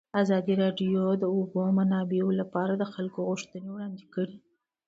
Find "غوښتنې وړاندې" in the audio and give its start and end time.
3.29-4.05